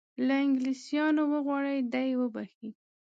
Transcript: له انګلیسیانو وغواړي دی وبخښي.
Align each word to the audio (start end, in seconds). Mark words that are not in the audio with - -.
له 0.27 0.35
انګلیسیانو 0.45 1.21
وغواړي 1.31 1.77
دی 1.93 2.09
وبخښي. 2.19 2.69